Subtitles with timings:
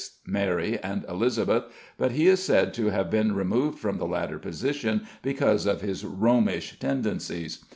[0.25, 1.65] Mary, and Elizabeth,
[1.95, 6.03] but he is said to have been removed from the latter position because of his
[6.03, 7.63] Romish tendencies.